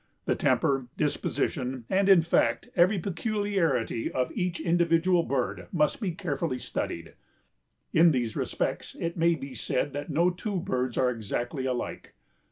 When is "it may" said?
8.99-9.35